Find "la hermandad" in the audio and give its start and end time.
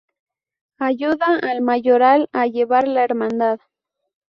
2.87-3.59